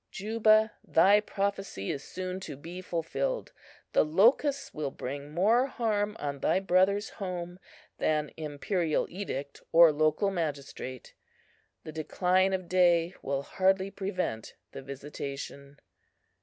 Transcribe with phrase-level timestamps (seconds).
[0.09, 3.51] Juba, thy prophecy is soon to be fulfilled!
[3.93, 7.59] The locusts will bring more harm on thy brother's home
[7.99, 11.13] than imperial edict or local magistrate.
[11.83, 15.77] The decline of day will hardly prevent the visitation.